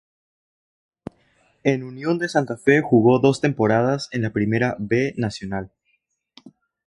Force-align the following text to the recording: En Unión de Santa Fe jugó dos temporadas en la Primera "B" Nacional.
En 1.63 1.83
Unión 1.83 2.17
de 2.17 2.27
Santa 2.27 2.57
Fe 2.57 2.81
jugó 2.81 3.19
dos 3.19 3.39
temporadas 3.39 4.09
en 4.11 4.23
la 4.23 4.31
Primera 4.31 4.75
"B" 4.79 5.13
Nacional. 5.15 5.71